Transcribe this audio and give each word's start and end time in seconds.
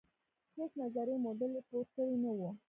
هیڅ 0.57 0.71
نظري 0.81 1.15
موډل 1.25 1.51
یې 1.57 1.61
پور 1.69 1.85
کړې 1.95 2.15
نه 2.23 2.31
وه. 2.37 2.49